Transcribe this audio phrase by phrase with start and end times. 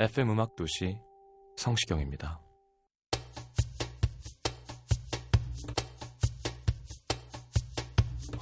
[0.00, 0.96] FM 음악 도시
[1.58, 2.40] 성시경입니다.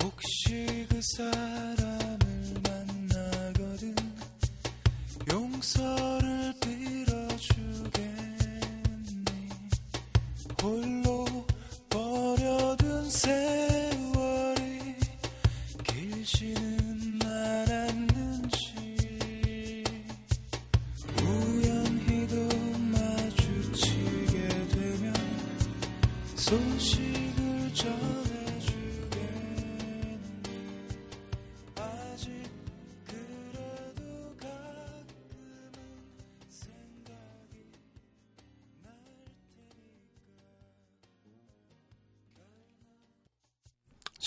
[0.00, 2.18] 혹시 그 사람을
[2.62, 3.96] 만나거든
[5.32, 8.04] 용서를 빌어주겠니
[10.62, 11.07] 홀로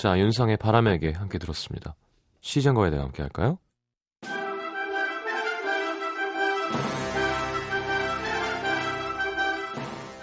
[0.01, 1.93] 자, 윤상의 바람에게 함께 들었습니다.
[2.41, 3.59] 시장과에 대해 함께 할까요?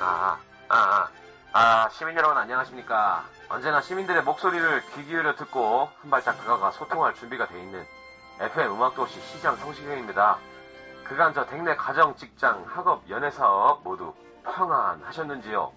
[0.01, 1.09] 아, 아, 아,
[1.53, 3.25] 아, 시민 여러분 안녕하십니까.
[3.49, 7.85] 언제나 시민들의 목소리를 귀 기울여 듣고 한 발짝 그가가 소통할 준비가 돼 있는
[8.41, 10.39] FM 음악도시 시장 성시경입니다.
[11.05, 14.13] 그간 저 댁내 가정, 직장, 학업, 연애사업 모두
[14.45, 15.73] 평안하셨는지요?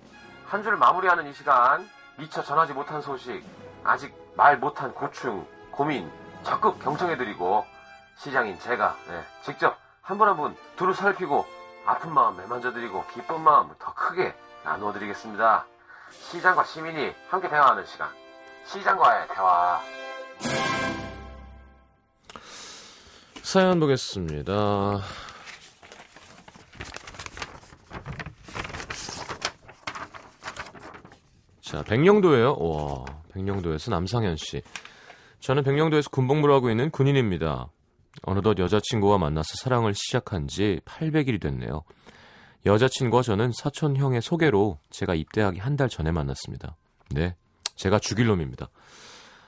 [0.45, 3.41] 한 줄 마무리하는 이 시간 미처 전하지 못한 소식,
[3.83, 6.11] 아직 말 못한 고충, 고민
[6.43, 7.65] 적극 경청해드리고
[8.17, 11.45] 시장인 제가 네, 직접 한 분 한분 두루 살피고
[11.85, 15.65] 아픈 마음 매만져드리고 기쁜 마음 더 크게 나누어드리겠습니다.
[16.11, 18.09] 시장과 시민이 함께 대화하는 시간.
[18.65, 19.79] 시장과의 대화.
[23.41, 24.53] 사연 보겠습니다.
[31.71, 32.57] 자, 백령도예요.
[32.59, 34.61] 와, 백령도에서 남상현 씨.
[35.39, 37.69] 저는 백령도에서 군복무를 하고 있는 군인입니다.
[38.23, 41.83] 어느덧 여자친구와 만나서 사랑을 시작한 지 800일이 됐네요.
[42.65, 46.75] 여자친구와 저는 사촌형의 소개로 제가 입대하기 한 달 전에 만났습니다.
[47.09, 47.37] 네,
[47.75, 48.67] 제가 죽일 놈입니다.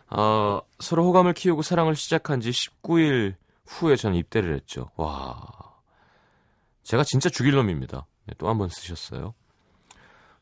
[0.07, 3.35] 아, 서로 호감을 키우고 사랑을 시작한 지 19일
[3.67, 4.91] 후에 저는 입대를 했죠.
[4.95, 5.45] 와,
[6.83, 8.07] 제가 진짜 죽일 놈입니다.
[8.27, 9.33] 네, 또한 번 쓰셨어요.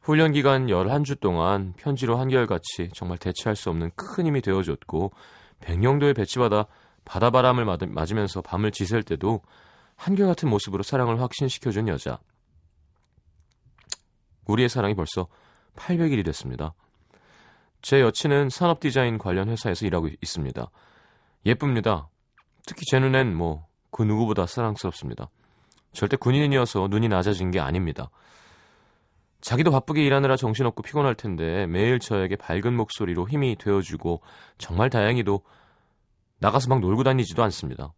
[0.01, 5.11] 훈련 기간 11주 동안 편지로 한결같이 정말 대체할 수 없는 큰 힘이 되어줬고
[5.59, 6.65] 백령도에 배치받아
[7.05, 9.41] 바다바람을 맞- 맞으면서 밤을 지샐 때도
[9.95, 12.19] 한결같은 모습으로 사랑을 확신시켜준 여자.
[14.47, 15.27] 우리의 사랑이 벌써
[15.75, 16.73] 800일이 됐습니다.
[17.81, 20.69] 제 여친은 산업 디자인 관련 회사에서 일하고 있습니다.
[21.45, 22.09] 예쁩니다.
[22.65, 25.29] 특히 제 눈엔 뭐 그 누구보다 사랑스럽습니다.
[25.91, 28.09] 절대 군인이어서 눈이 낮아진 게 아닙니다.
[29.41, 34.21] 자기도 바쁘게 일하느라 정신없고 피곤할 텐데 매일 저에게 밝은 목소리로 힘이 되어주고
[34.57, 35.41] 정말 다행히도
[36.39, 37.93] 나가서 막 놀고 다니지도 않습니다.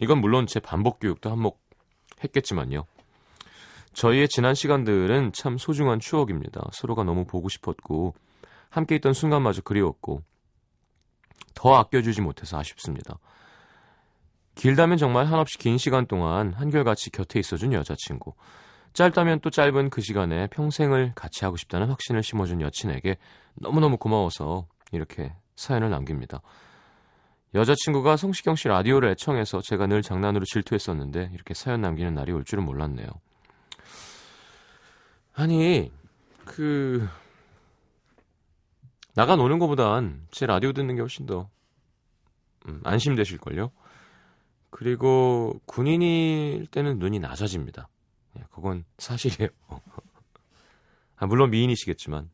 [0.00, 1.58] 이건 물론 제 반복 교육도 한몫
[2.24, 2.84] 했겠지만요.
[3.92, 6.62] 저희의 지난 시간들은 참 소중한 추억입니다.
[6.72, 8.14] 서로가 너무 보고 싶었고
[8.70, 10.22] 함께 있던 순간마저 그리웠고
[11.54, 13.18] 더 아껴주지 못해서 아쉽습니다.
[14.54, 18.34] 길다면 정말 한없이 긴 시간 동안 한결같이 곁에 있어준 여자친구.
[18.92, 23.16] 짧다면 또 짧은 그 시간에 평생을 같이 하고 싶다는 확신을 심어준 여친에게
[23.54, 26.40] 너무너무 고마워서 이렇게 사연을 남깁니다.
[27.54, 32.64] 여자친구가 성시경 씨 라디오를 애청해서 제가 늘 장난으로 질투했었는데 이렇게 사연 남기는 날이 올 줄은
[32.64, 33.06] 몰랐네요.
[35.34, 35.90] 아니,
[36.44, 37.08] 그,
[39.14, 41.48] 나가 노는 것보단 제 라디오 듣는 게 훨씬 더
[42.66, 43.70] 음, 안심되실걸요?
[44.70, 47.88] 그리고 군인일 때는 눈이 낮아집니다.
[48.38, 49.50] 예, 그건 사실이에요.
[51.16, 52.30] 아, 물론 미인이시겠지만.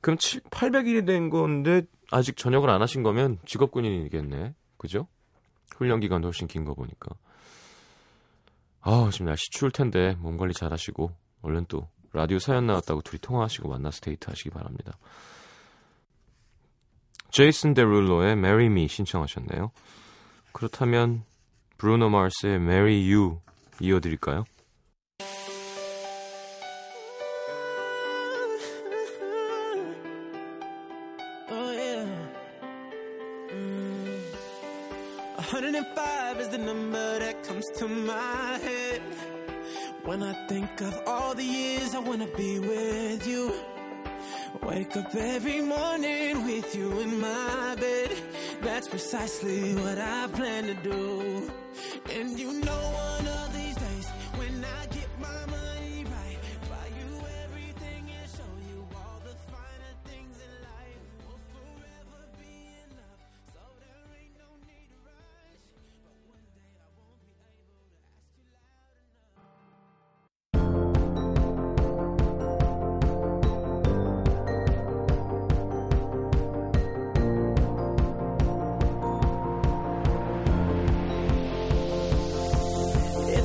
[0.00, 4.54] 그럼 7, 800일이 된 건데 아직 전역을 안 하신 거면 직업 군인이겠네.
[4.78, 5.06] 그죠?
[5.76, 7.14] 훈련 기간도 훨씬 긴 거 보니까.
[8.80, 13.20] 아, 지금 날씨 추울 텐데 몸 관리 잘 하시고 얼른 또 라디오 사연 나왔다고 둘이
[13.20, 14.96] 통화하시고 만나서 데이트 하시기 바랍니다.
[17.30, 19.70] 제이슨 데룰로의 Marry Me 신청하셨네요.
[20.52, 21.24] 그렇다면
[21.76, 23.40] 브루노 마스의 Marry You
[23.81, 24.45] 이어드릴까요?
[31.51, 32.05] Oh yeah.
[33.51, 34.19] Mm.
[35.37, 39.01] 105 is the number that comes to my head.
[40.03, 43.53] When I think of all the years I wanna be with you.
[44.63, 48.11] Wake up every morning with you in my bed.
[48.61, 51.51] That's precisely what I plan to do.
[52.13, 52.78] And you know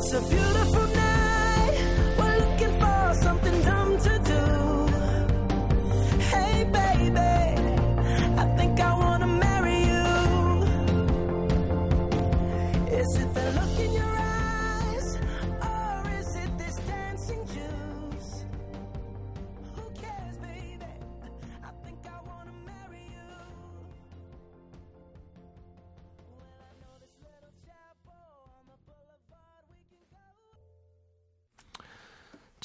[0.06, 1.05] It's a beautiful night.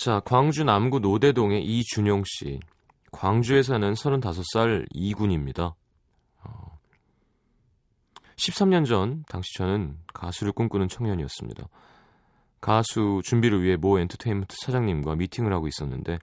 [0.03, 2.59] 자, 광주 남구 노대동의 이준용 씨.
[3.13, 5.75] 광주에 사는 35살 이군입니다.
[6.43, 6.79] 어,
[8.37, 11.69] 13년 전 당시 저는 가수를 꿈꾸는 청년이었습니다.
[12.63, 16.19] 가수 준비를 위해 모 엔터테인먼트 사장님과 미팅을 하고 있었는데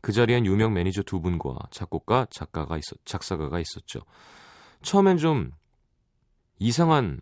[0.00, 4.00] 그 자리엔 유명 매니저 두 분과 작곡가, 작가가 있었, 작사가가 있었죠.
[4.82, 5.52] 처음엔 좀
[6.58, 7.20] 이상한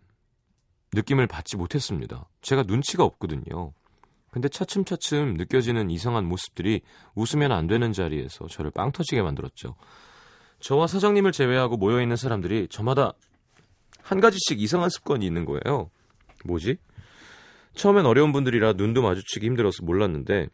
[0.93, 2.27] 느낌을 받지 못했습니다.
[2.41, 3.73] 제가 눈치가 없거든요.
[4.31, 6.81] 근데 차츰차츰 느껴지는 이상한 모습들이
[7.15, 9.75] 웃으면 안 되는 자리에서 저를 빵 터지게 만들었죠.
[10.61, 13.13] 저와 사장님을 제외하고 모여있는 사람들이 저마다
[14.01, 15.91] 한 가지씩 이상한 습관이 있는 거예요.
[16.45, 16.77] 뭐지?
[17.73, 20.47] 처음엔 어려운 분들이라 눈도 마주치기 힘들어서 몰랐는데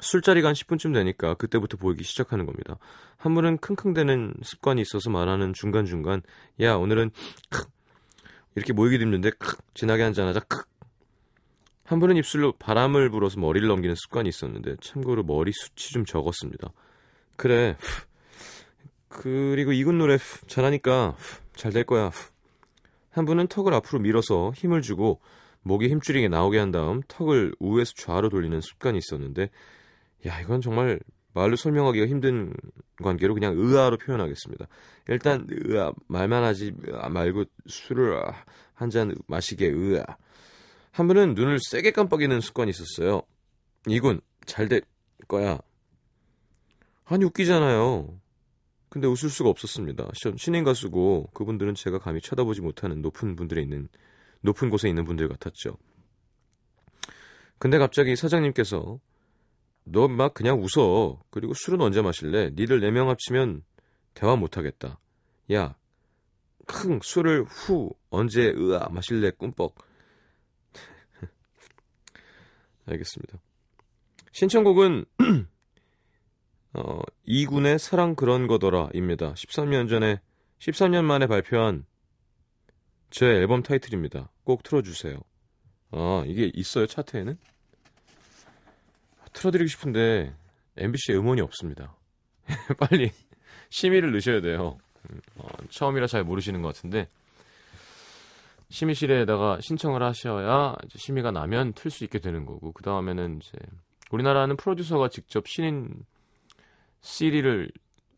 [0.00, 2.78] 술자리가 한 10분쯤 되니까 그때부터 보이기 시작하는 겁니다.
[3.16, 6.22] 한 분은 킁킁대는 습관이 있어서 말하는 중간중간
[6.60, 7.10] 야 오늘은
[7.48, 7.64] 크
[8.54, 10.64] 이렇게 모이기 힘든데 크 지나게 한잔하자 크
[11.84, 16.72] 한 분은 입술로 바람을 불어서 머리를 넘기는 습관이 있었는데 참고로 머리 숱이 좀 적었습니다.
[17.36, 17.76] 그래.
[17.78, 18.06] 후.
[19.08, 21.16] 그리고 이군 노래 후, 잘하니까
[21.54, 22.08] 잘 될 거야.
[22.08, 22.30] 후.
[23.10, 25.20] 한 분은 턱을 앞으로 밀어서 힘을 주고
[25.62, 29.50] 목이 힘줄이게 나오게 한 다음 턱을 우에서 좌로 돌리는 습관이 있었는데
[30.26, 30.98] 야 이건 정말
[31.32, 32.52] 말로 설명하기가 힘든
[33.02, 34.66] 관계로 그냥 의아로 표현하겠습니다.
[35.08, 36.72] 일단 의아 말만 하지
[37.10, 38.20] 말고 술을
[38.74, 40.04] 한 잔 마시게 의아
[40.94, 43.22] 한 분은 눈을 세게 깜빡이는 습관이 있었어요.
[43.88, 44.82] 이군 잘 될
[45.26, 45.58] 거야.
[47.04, 48.16] 아니 웃기잖아요.
[48.90, 50.08] 근데 웃을 수가 없었습니다.
[50.14, 53.88] 시- 신인 가수고 그분들은 제가 감히 쳐다보지 못하는 높은 분들에 있는
[54.42, 55.76] 높은 곳에 있는 분들 같았죠.
[57.58, 59.00] 근데 갑자기 사장님께서
[59.86, 61.20] 너 막 그냥 웃어.
[61.30, 62.50] 그리고 술은 언제 마실래?
[62.54, 63.64] 니들 네 명 합치면
[64.14, 65.00] 대화 못 하겠다.
[65.52, 65.74] 야,
[66.68, 69.74] 킁 술을 후 언제 으아 마실래 꿈뻑.
[72.86, 73.38] 알겠습니다.
[74.32, 75.04] 신청곡은
[76.74, 79.34] 어, 이군의 사랑 그런 거더라입니다.
[79.34, 80.20] 13년 전에
[80.58, 81.86] 13년 만에 발표한
[83.10, 84.30] 제 앨범 타이틀입니다.
[84.42, 85.16] 꼭 틀어주세요.
[85.92, 87.38] 아 이게 있어요 차트에는?
[89.32, 90.34] 틀어드리고 싶은데
[90.76, 91.96] MBC에 음원이 없습니다.
[92.78, 93.12] 빨리
[93.70, 94.78] 심의를 넣으셔야 돼요.
[95.10, 97.08] 음, 어, 처음이라 잘 모르시는 것 같은데
[98.70, 103.52] 심의실에다가 신청을 하셔야 이제 심의가 나면 틀 수 있게 되는 거고 그 다음에는 이제
[104.10, 106.04] 우리나라는 프로듀서가 직접 신인
[107.00, 107.70] CD를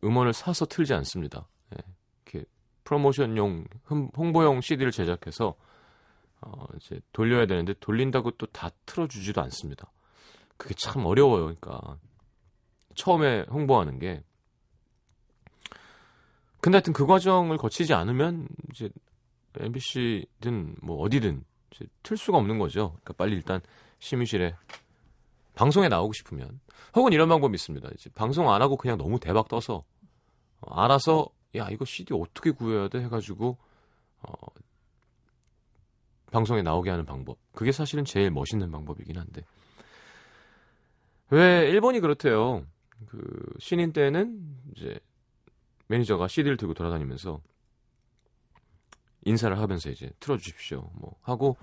[0.04, 1.48] 음원을 사서 틀지 않습니다.
[1.74, 1.78] 예,
[2.24, 2.46] 이렇게
[2.84, 5.54] 프로모션용 흠- 홍보용 CD를 제작해서
[6.42, 9.90] 어, 이제 돌려야 되는데 돌린다고 또 다 틀어주지도 않습니다.
[10.56, 11.44] 그게 참 어려워요.
[11.56, 11.98] 그러니까
[12.94, 14.22] 처음에 홍보하는 게
[16.60, 18.88] 근데 하여튼 그 과정을 거치지 않으면 이제
[19.60, 22.90] MBC든 뭐 어디든 이제 틀 수가 없는 거죠.
[23.02, 23.60] 그러니까 빨리 일단
[23.98, 24.54] 심의실에
[25.54, 26.60] 방송에 나오고 싶으면
[26.94, 27.88] 혹은 이런 방법이 있습니다.
[27.94, 29.84] 이제 방송 안 하고 그냥 너무 대박 떠서
[30.60, 33.56] 어, 알아서 야 이거 CD 어떻게 구해야 돼 해가지고
[34.22, 34.32] 어,
[36.30, 37.38] 방송에 나오게 하는 방법.
[37.52, 39.42] 그게 사실은 제일 멋있는 방법이긴 한데
[41.30, 42.64] 왜 일본이 그렇대요.
[43.06, 43.18] 그
[43.58, 44.98] 신인 때는 이제
[45.88, 47.40] 매니저가 CD를 들고 돌아다니면서
[49.26, 50.88] 인사를 하면서 이제 틀어주십시오.
[50.94, 51.56] 뭐 하고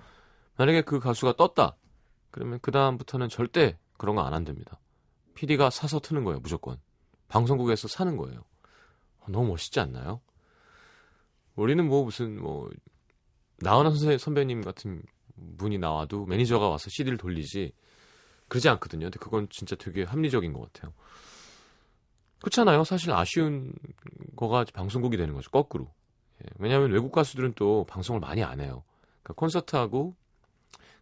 [0.56, 1.76] 만약에 그 가수가 떴다.
[2.30, 4.78] 그러면 그 다음부터는 절대 그런 거 안 한답니다.
[5.34, 6.78] PD가 사서 트는 거예요, 무조건.
[7.28, 8.44] 방송국에서 사는 거예요.
[9.20, 10.20] 어, 너무 멋있지 않나요?
[11.56, 12.70] 우리는 뭐 무슨 뭐
[13.58, 15.02] 나훈아 선배님 같은
[15.56, 17.72] 분이 나와도 매니저가 와서 CD를 돌리지
[18.48, 19.06] 그러지 않거든요.
[19.06, 20.92] 근데 그건 진짜 되게 합리적인 것 같아요.
[22.40, 22.84] 그렇잖아요.
[22.84, 23.72] 사실 아쉬운
[24.36, 25.50] 거가 방송국이 되는 거죠.
[25.50, 25.90] 거꾸로.
[26.42, 28.82] 예, 왜냐하면 외국 가수들은 또 방송을 많이 안 해요.
[29.22, 30.14] 그러니까 콘서트하고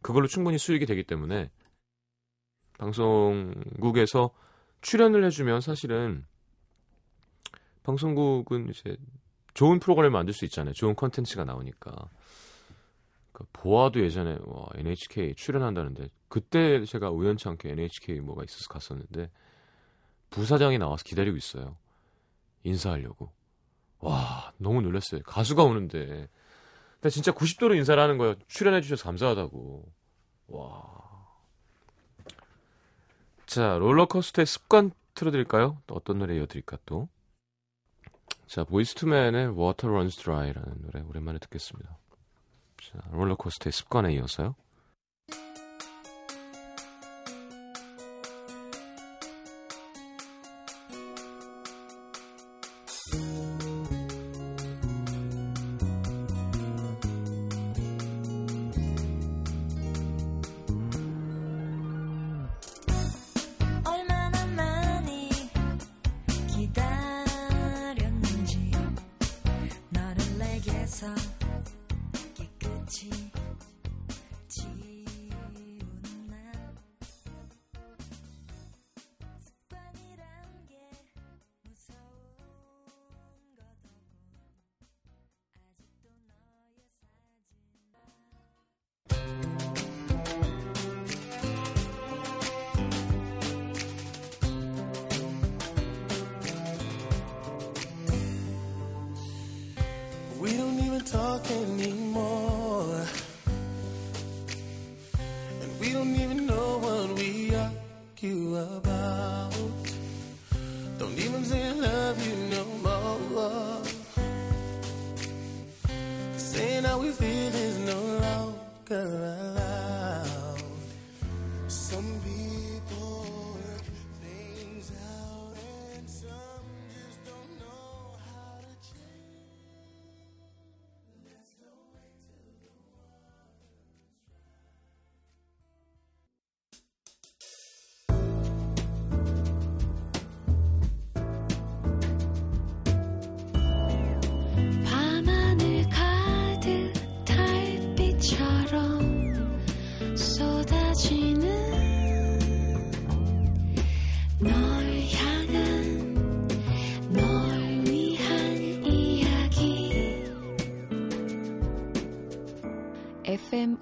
[0.01, 1.51] 그걸로 충분히 수익이 되기 때문에
[2.79, 4.31] 방송국에서
[4.81, 6.27] 출연을 해주면 사실은
[7.85, 8.97] 방송국은 이제
[9.55, 10.73] 좋은 프로그램을 만들 수 있잖아요.
[10.75, 12.09] 좋은 컨텐츠가 나오니까.
[13.33, 19.31] 그 보아도 예전에 와, NHK 출연한다는데 그때 제가 우연찮게 NHK 뭐가 있어서 갔었는데
[20.31, 21.77] 부사장이 나와서 기다리고 있어요.
[22.65, 23.33] 인사하려고.
[24.03, 25.23] 와 너무 놀랐어요.
[25.23, 26.29] 가수가 오는데.
[26.95, 28.35] 근데 진짜 90도로 인사를 하는 거예요.
[28.49, 29.85] 출연해 주셔서 감사하다고.
[30.49, 31.03] 와.
[33.47, 35.79] 자 롤러코스터의 습관 틀어드릴까요?
[35.87, 37.09] 또 어떤 노래 이어드릴까 또?
[38.47, 41.97] 자 보이스투맨의 Water Runs Dry라는 노래 오랜만에 듣겠습니다.
[42.83, 44.55] 자, 롤러코스터의 습관에 이어서요.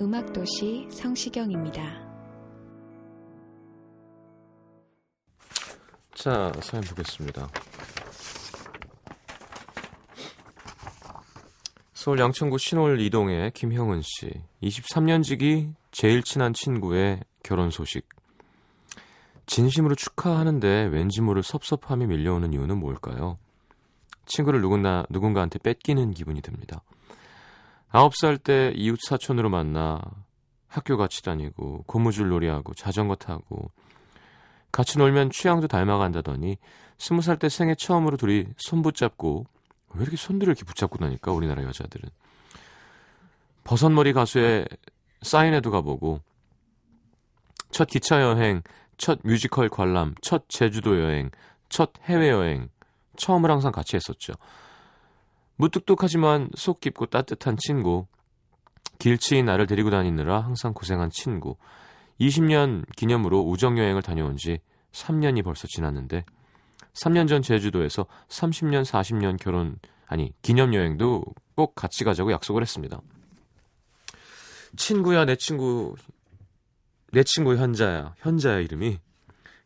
[0.01, 1.83] 음악도시 성시경입니다.
[6.15, 7.51] 자, 사연 보겠습니다.
[11.93, 14.31] 서울 양천구 신월 이동의 김형은 씨.
[14.63, 18.09] 23년 지기 제일 친한 친구의 결혼 소식.
[19.45, 23.37] 진심으로 축하하는데 왠지 모를 섭섭함이 밀려오는 이유는 뭘까요?
[24.25, 26.81] 친구를 누군가, 누군가한테 뺏기는 기분이 듭니다.
[27.93, 30.01] 9살 때 이웃 사촌으로 만나
[30.69, 33.71] 학교 같이 다니고 고무줄 놀이하고 자전거 타고
[34.71, 36.57] 같이 놀면 취향도 닮아간다더니
[36.99, 39.47] 스무 살 때 생애 처음으로 둘이 손 붙잡고
[39.95, 42.11] 왜 이렇게 손들을 이렇게 붙잡고 다니까 우리나라 여자들은
[43.65, 44.67] 버섯머리 가수의
[45.23, 46.21] 사인회도 가보고
[47.71, 48.63] 첫 기차 여행,
[48.99, 51.31] 첫 뮤지컬 관람, 첫 제주도 여행,
[51.69, 52.69] 첫 해외 여행
[53.17, 54.35] 처음을 항상 같이 했었죠.
[55.61, 58.07] 무뚝뚝하지만 속 깊고 따뜻한 친구,
[58.99, 61.57] 길치인 나를 데리고 다니느라 항상 고생한 친구.
[62.19, 64.61] 20년 기념으로 우정 여행을 다녀온 지
[64.93, 66.25] 3년이 벌써 지났는데
[66.95, 71.25] 3년 전 제주도에서 30년 40년 결혼 아니 기념 여행도
[71.55, 73.01] 꼭 같이 가자고 약속을 했습니다.
[74.77, 75.95] 친구야 내 친구
[77.13, 78.99] 내 친구 현자야 현자야 이름이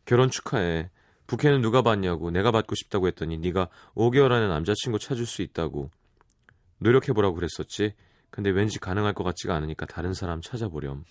[0.05, 0.91] 결혼 축하해
[1.27, 5.91] 부케는 누가 받냐고 내가 받고 싶다고 했더니 네가 5개월 안에 남자친구 찾을 수 있다고
[6.79, 7.95] 노력해보라고 그랬었지
[8.31, 11.05] 근데 왠지 가능할 것 같지가 않으니까 다른 사람 찾아보렴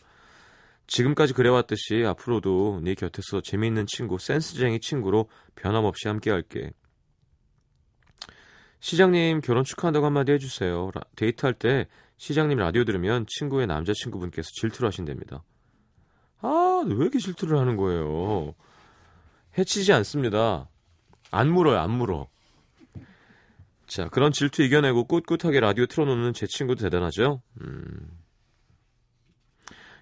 [0.88, 6.72] 지금까지 그래왔듯이 앞으로도 네 곁에서 재미있는 친구, 센스쟁이 친구로 변함없이 함께할게.
[8.82, 10.92] 시장님 결혼 축하한다고 한마디 해주세요.
[10.94, 15.42] 라- 데이트할 때 시장님 라디오 들으면 친구의 남자친구분께서 질투를 하신답니다.
[16.42, 18.54] 아, 왜 이렇게 질투를 하는 거예요?
[19.58, 20.70] 해치지 않습니다.
[21.32, 22.28] 안 물어요, 안 물어.
[23.88, 27.42] 자, 그런 질투 이겨내고 꿋꿋하게 라디오 틀어놓는 제 친구도 대단하죠?
[27.62, 28.20] 음.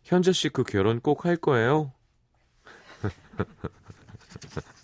[0.04, 1.94] 현재 씨 그 결혼 꼭 할 거예요?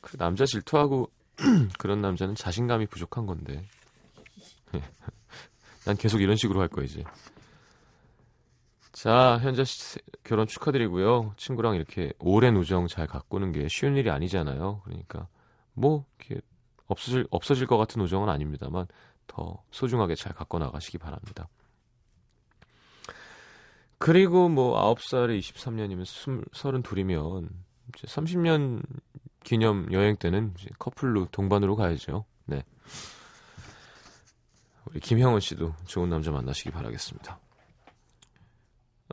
[0.00, 1.10] 그 남자 질투하고
[1.78, 3.68] 그런 남자는 자신감이 부족한 건데.
[5.84, 7.02] 난 계속 이런 식으로 할 거야, 이제.
[8.98, 11.34] 자, 현재 씨 결혼 축하드리고요.
[11.36, 14.80] 친구랑 이렇게 오랜 우정 잘 가꾸는 게 쉬운 일이 아니잖아요.
[14.82, 15.28] 그러니까
[15.72, 16.40] 뭐 이렇게
[16.88, 18.88] 없어질 없어질 것 같은 우정은 아닙니다만
[19.28, 21.48] 더 소중하게 잘 갖고 나가시기 바랍니다.
[23.98, 27.50] 그리고 뭐 9살에 23년이면 32이면
[27.94, 28.82] 이제 30년
[29.44, 32.24] 기념 여행 때는 이제 커플로 동반으로 가야죠.
[32.46, 32.64] 네.
[34.86, 37.38] 우리 김형은 씨도 좋은 남자 만나시기 바라겠습니다.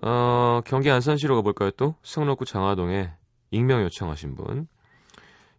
[0.01, 1.95] 어, 경기 안산시로 가볼까요 또?
[2.03, 3.11] 성록구 장화동에
[3.51, 4.67] 익명 요청하신 분.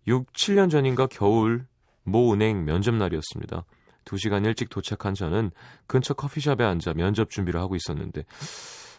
[0.07, 1.67] 6, 7년 전인가 겨울
[2.03, 3.65] 모 은행 면접 날이었습니다.
[4.05, 5.51] 2시간 일찍 도착한 저는
[5.87, 8.25] 근처 커피숍에 앉아 면접 준비를 하고 있었는데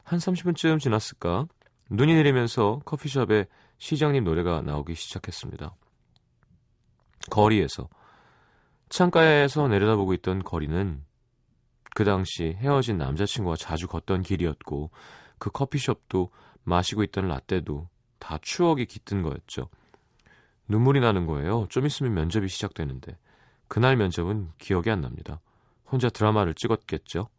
[0.04, 1.48] 한 30분쯤 지났을까?
[1.90, 3.46] 눈이 내리면서 커피숍에
[3.78, 5.74] 시장님 노래가 나오기 시작했습니다.
[7.30, 7.88] 거리에서
[8.90, 11.04] 창가에서 내려다보고 있던 거리는
[11.94, 14.92] 그 당시 헤어진 남자친구와 자주 걷던 길이었고
[15.40, 16.30] 그 커피숍도
[16.64, 17.88] 마시고 있던 라떼도
[18.20, 19.70] 다 추억이 깃든 거였죠.
[20.68, 21.68] 눈물이 나는 거예요.
[21.70, 23.18] 좀 있으면 면접이 시작되는데
[23.68, 25.40] 그날 면접은 기억이 안 납니다.
[25.90, 27.30] 혼자 드라마를 찍었겠죠.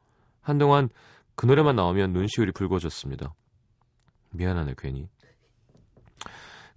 [0.41, 0.89] 한동안
[1.35, 3.35] 그 노래만 나오면 눈시울이 붉어졌습니다.
[4.31, 5.09] 미안하네 괜히.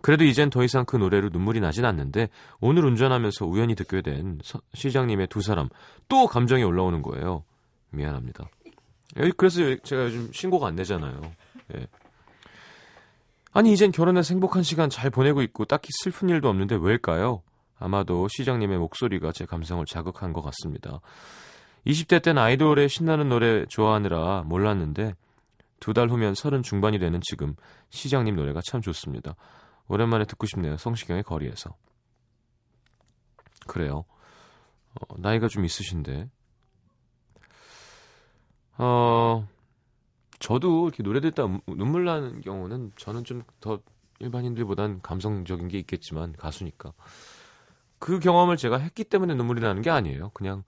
[0.02, 4.60] 그래도 이젠 더 이상 그 노래로 눈물이 나진 않는데 오늘 운전하면서 우연히 듣게 된 서-
[4.74, 5.70] 시장님의 두 사람
[6.08, 7.44] 또 감정이 올라오는 거예요.
[7.92, 8.46] 미안합니다.
[9.38, 11.22] 그래서 제가 요즘 신고가 안 되잖아요.
[11.76, 11.88] 예.
[13.54, 17.42] 아니 이젠 결혼해서 행복한 시간 잘 보내고 있고 딱히 슬픈 일도 없는데 왜일까요?
[17.78, 21.02] 아마도 시장님의 목소리가 제 감성을 자극한 것 같습니다.
[21.86, 25.16] 20대 땐 아이돌의 신나는 노래 좋아하느라 몰랐는데
[25.82, 27.56] 두 달 후면 서른 중반이 되는 지금
[27.90, 29.36] 시장님 노래가 참 좋습니다.
[29.88, 30.78] 오랜만에 듣고 싶네요.
[30.78, 31.76] 성시경의 거리에서.
[33.68, 34.06] 그래요.
[34.94, 36.30] 어, 나이가 좀 있으신데.
[38.84, 39.48] 어,
[40.40, 43.80] 저도 이렇게 노래 듣다 음- 눈물 나는 경우는 저는 좀 더
[44.20, 46.94] 일반인들보단 감성적인 게 있겠지만 가수니까.
[48.00, 50.30] 그 경험을 제가 했기 때문에 눈물이 나는 게 아니에요.
[50.34, 50.64] 그냥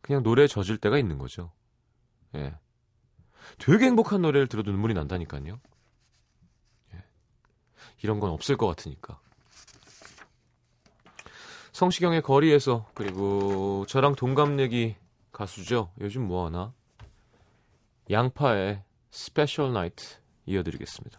[0.00, 1.52] 그냥 노래에 젖을 때가 있는 거죠.
[2.34, 2.54] 예.
[3.58, 5.58] 되게 행복한 노래를 들어도 눈물이 난다니까요.
[6.94, 7.04] 예.
[8.02, 9.18] 이런 건 없을 것 같으니까.
[11.72, 14.96] 성시경의 거리에서 그리고 저랑 동갑내기
[15.32, 15.90] 가수죠.
[16.00, 16.72] 요즘 뭐 하나?
[18.08, 21.18] 양파의 Special Night 이어드리겠습니다.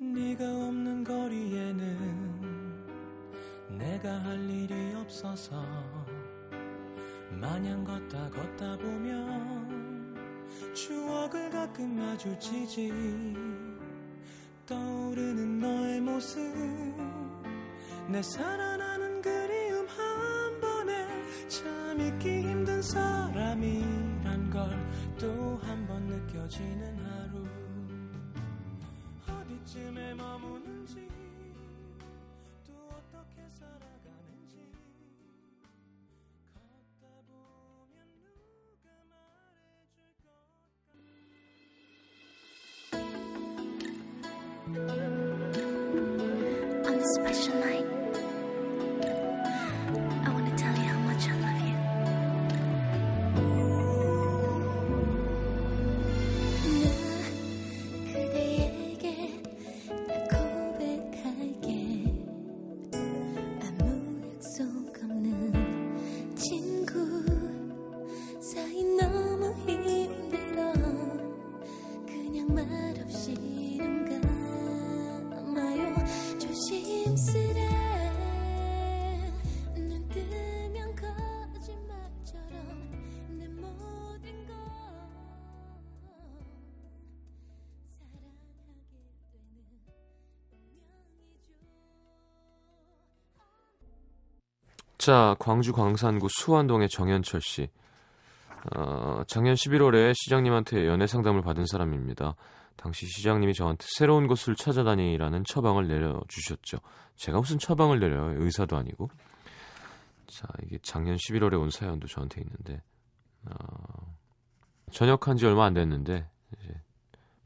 [0.00, 2.42] 네가 없는 거리에는
[3.78, 5.64] 내가 할 일이 없어서
[7.30, 9.81] 마냥 걷다 걷다 보면
[11.72, 12.92] 가끔 마주치지
[14.66, 16.38] 떠오르는 너의 모습.
[18.08, 21.08] 내 살아나는 그리움 한 번에
[21.48, 24.70] 참 잊기 힘든 사람이란 걸
[25.18, 27.42] 또 한 번 느껴지는 하루
[95.02, 97.68] 자, 광주 광산구 수완동의 정현철 씨.
[98.76, 102.36] 어, 작년 11월에 시장님한테 연애 상담을 받은 사람입니다.
[102.76, 106.78] 당시 시장님이 저한테 새로운 곳을 찾아다니라는 처방을 내려주셨죠.
[107.16, 108.40] 제가 무슨 처방을 내려요?
[108.40, 109.10] 의사도 아니고.
[110.28, 112.80] 자, 이게 작년 11월에 온 사연도 저한테 있는데,
[113.46, 114.14] 어,
[114.92, 116.80] 전역한 지 얼마 안 됐는데, 이제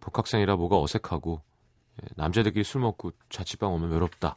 [0.00, 1.40] 복학생이라 뭐가 어색하고,
[2.02, 4.36] 예, 남자들끼리 술 먹고 자취방 오면 외롭다.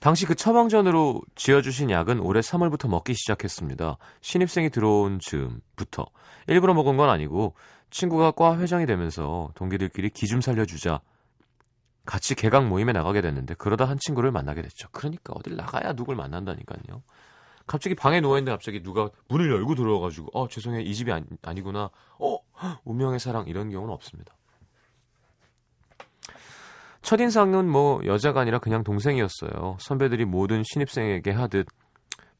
[0.00, 3.98] 당시 그 처방전으로 지어주신 약은 올해 3월부터 먹기 시작했습니다.
[4.22, 6.06] 신입생이 들어온 즈음부터.
[6.46, 7.54] 일부러 먹은 건 아니고
[7.90, 11.00] 친구가 과 회장이 되면서 동기들끼리 기 좀 살려주자.
[12.06, 14.88] 같이 개강 모임에 나가게 됐는데 그러다 한 친구를 만나게 됐죠.
[14.90, 17.02] 그러니까 어딜 나가야 누굴 만난다니까요.
[17.66, 21.90] 갑자기 방에 누워있는데 갑자기 누가 문을 열고 들어와가지고 어 죄송해요 이 집이 아니, 아니구나.
[22.18, 22.38] 어
[22.84, 24.34] 운명의 사랑 이런 경우는 없습니다.
[27.02, 29.76] 첫인상은 뭐 여자가 아니라 그냥 동생이었어요.
[29.80, 31.66] 선배들이 모든 신입생에게 하듯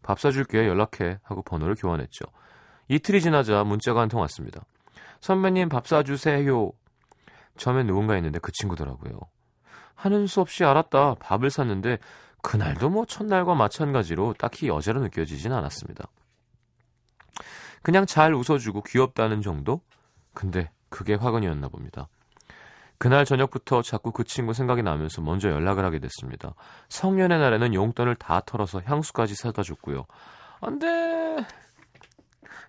[0.02, 2.24] 밥 사줄게 연락해 하고 번호를 교환했죠.
[2.88, 4.64] 이틀이 지나자 문자가 한 통 왔습니다.
[5.20, 6.72] 선배님 밥 사주세요.
[7.56, 9.18] 처음엔 누군가 있는데 그 친구더라고요.
[9.94, 11.16] 하는 수 없이 알았다.
[11.16, 11.98] 밥을 샀는데
[12.42, 16.06] 그날도 뭐 첫날과 마찬가지로 딱히 여자로 느껴지진 않았습니다.
[17.82, 19.80] 그냥 잘 웃어주고 귀엽다는 정도?
[20.34, 22.08] 근데 그게 화근이었나 봅니다.
[23.00, 26.52] 그날 저녁부터 자꾸 그 친구 생각이 나면서 먼저 연락을 하게 됐습니다.
[26.90, 30.04] 성년의 날에는 용돈을 다 털어서 향수까지 사다 줬고요.
[30.60, 30.86] 안 돼!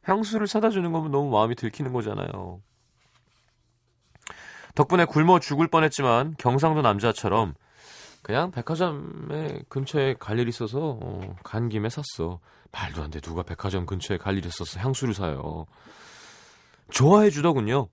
[0.04, 2.62] 향수를 사다 주는 거면 너무 마음이 들키는 거잖아요.
[4.74, 7.54] 덕분에 굶어 죽을 뻔했지만 경상도 남자처럼
[8.22, 12.40] 그냥 백화점에 근처에 갈일 있어서 어, 간 김에 샀어.
[12.72, 13.20] 말도 안 돼.
[13.20, 15.66] 누가 백화점 근처에 갈일 있어서 향수를 사요.
[16.90, 17.90] 좋아해 주더군요.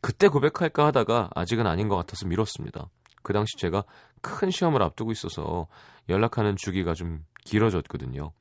[0.00, 2.88] 그때 고백할까 하다가 아직은 아닌 것 같아서 미뤘습니다.
[3.22, 3.84] 그 당시 제가
[4.22, 5.66] 큰 시험을 앞두고 있어서
[6.08, 8.32] 연락하는 주기가 좀 길어졌거든요.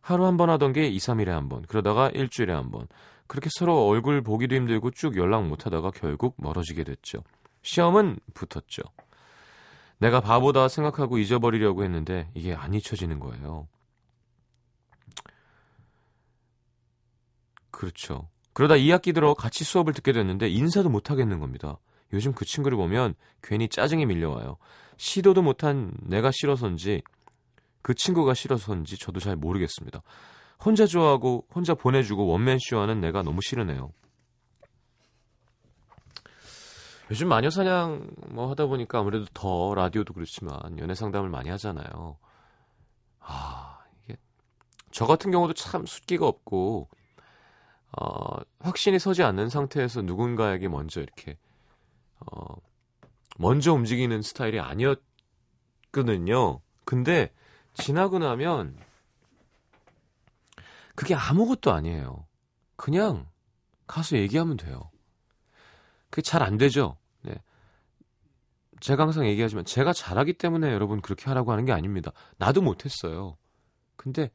[0.00, 2.86] 하루 한 번 하던 게 2, 3일에 한 번, 그러다가 일주일에 한 번.
[3.26, 7.24] 그렇게 서로 얼굴 보기도 힘들고 쭉 연락 못 하다가 결국 멀어지게 됐죠.
[7.62, 8.82] 시험은 붙었죠.
[9.98, 13.66] 내가 바보다 생각하고 잊어버리려고 했는데 이게 안 잊혀지는 거예요.
[17.70, 18.28] 그렇죠.
[18.54, 21.78] 그러다 2학기 들어 같이 수업을 듣게 됐는데 인사도 못 하겠는 겁니다.
[22.12, 24.56] 요즘 그 친구를 보면 괜히 짜증이 밀려와요.
[24.96, 27.02] 시도도 못한 내가 싫어서인지
[27.82, 30.02] 그 친구가 싫어서인지 저도 잘 모르겠습니다.
[30.64, 33.92] 혼자 좋아하고 혼자 보내주고 원맨쇼하는 내가 너무 싫으네요.
[37.10, 42.16] 요즘 마녀 사냥 뭐 하다 보니까 아무래도 더 라디오도 그렇지만 연애 상담을 많이 하잖아요.
[43.18, 44.16] 아, 이게
[44.90, 46.88] 저 같은 경우도 참 숫기가 없고
[48.00, 51.38] 어, 확신이 서지 않는 상태에서 누군가에게 먼저 이렇게
[52.20, 52.56] 어,
[53.38, 56.60] 먼저 움직이는 스타일이 아니었거든요.
[56.84, 57.32] 근데
[57.74, 58.76] 지나고 나면
[60.94, 62.26] 그게 아무것도 아니에요.
[62.76, 63.26] 그냥
[63.86, 64.90] 가서 얘기하면 돼요.
[66.10, 66.96] 그게 잘 안 되죠.
[67.22, 67.34] 네.
[68.80, 72.12] 제가 항상 얘기하지만 제가 잘하기 때문에 여러분 그렇게 하라고 하는 게 아닙니다.
[72.36, 73.36] 나도 못했어요.
[73.96, 74.30] 근데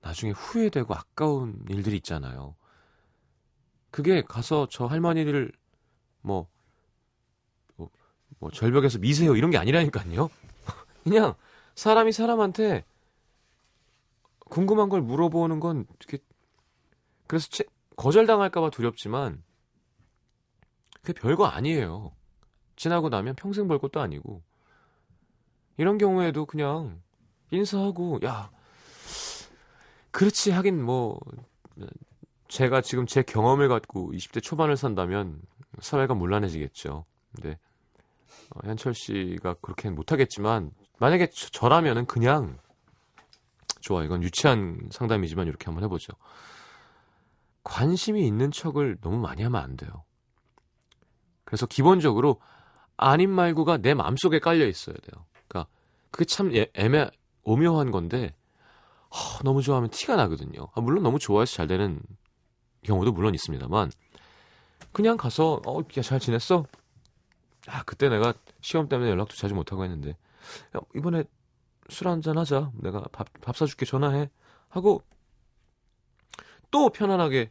[0.00, 2.54] 나중에 후회되고 아까운 일들이 있잖아요.
[3.90, 5.52] 그게 가서 저 할머니를
[6.20, 6.48] 뭐,
[7.76, 7.90] 뭐,
[8.38, 10.28] 뭐 절벽에서 미세요 이런 게 아니라니까요.
[11.04, 11.34] 그냥
[11.74, 12.84] 사람이 사람한테
[14.40, 16.18] 궁금한 걸 물어보는 건 이렇게
[17.26, 17.64] 그래서 체,
[17.96, 19.42] 거절당할까봐 두렵지만
[21.02, 22.12] 그게 별거 아니에요.
[22.76, 24.42] 지나고 나면 평생 볼 것도 아니고
[25.76, 27.02] 이런 경우에도 그냥
[27.50, 28.50] 인사하고 야
[30.10, 31.20] 그렇지 하긴 뭐
[32.48, 35.40] 제가 지금 제 경험을 갖고 20대 초반을 산다면
[35.80, 37.04] 사회가 문란해지겠죠.
[37.34, 37.58] 근데
[38.54, 42.58] 어, 현철 씨가 그렇게 못하겠지만 만약에 저, 라면은 그냥
[43.80, 46.14] 좋아 이건 유치한 상담이지만 이렇게 한번 해보죠.
[47.62, 50.04] 관심이 있는 척을 너무 많이 하면 안 돼요.
[51.44, 52.40] 그래서 기본적으로
[52.96, 55.26] 아님 말고가 내 마음속에 깔려 있어야 돼요.
[55.46, 55.70] 그러니까
[56.10, 57.10] 그게 참 예, 애매
[57.42, 58.34] 오묘한 건데
[59.10, 60.68] 허, 너무 좋아하면 티가 나거든요.
[60.74, 62.00] 아, 물론 너무 좋아해서 잘 되는
[62.82, 63.90] 경우도 물론 있습니다만
[64.92, 66.64] 그냥 가서 어, 야, 잘 지냈어?
[67.66, 70.16] 아, 그때 내가 시험 때문에 연락도 자주 못 하고 했는데
[70.76, 71.24] 야, 이번에
[71.90, 72.70] 술 한잔 하자.
[72.74, 74.30] 내가 밥, 밥 사줄게 전화해.
[74.68, 75.02] 하고
[76.70, 77.50] 또 편안하게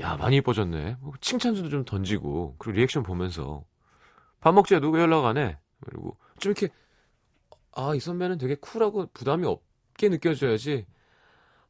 [0.00, 0.96] 야 많이 이뻐졌네.
[1.00, 3.64] 뭐 칭찬도 좀 던지고 그리고 리액션 보면서
[4.40, 5.58] 밥 먹자도 왜 연락 안 해?
[5.80, 6.72] 그리고 좀 이렇게
[7.72, 10.86] 아 이 선배는 되게 쿨하고 부담이 없게 느껴져야지.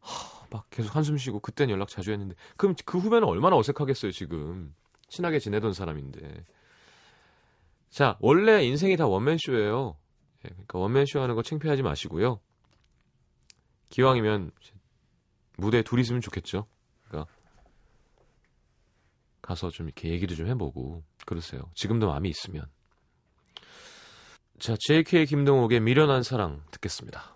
[0.00, 4.74] 하, 막 계속 한숨 쉬고 그땐 연락 자주 했는데 그럼 그 후배는 얼마나 어색하겠어요 지금
[5.08, 6.44] 친하게 지내던 사람인데
[7.90, 9.96] 자 원래 인생이 다 원맨쇼예요
[10.52, 12.40] 그러니까 원맨쇼 하는 거 창피하지 마시고요.
[13.90, 14.50] 기왕이면
[15.56, 16.66] 무대에 둘이 있으면 좋겠죠.
[17.04, 17.32] 그러니까
[19.42, 21.62] 가서 좀 이렇게 얘기도 좀 해보고 그러세요.
[21.74, 22.66] 지금도 마음이 있으면.
[24.58, 27.35] 자, JK 김동욱의 미련한 사랑 듣겠습니다.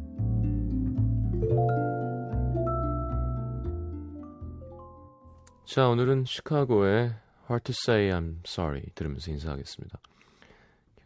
[5.71, 7.15] 자, 오늘은 시카고의
[7.49, 9.99] Hard to Say I'm Sorry 들으면서 인사하겠습니다.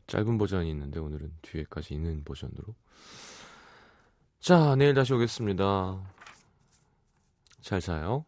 [0.08, 2.74] 짧은 버전이 있는데 오늘은 뒤에까지 있는 버전으로.
[4.40, 6.02] 자, 내일 다시 오겠습니다.
[7.62, 8.26] 잘 자요.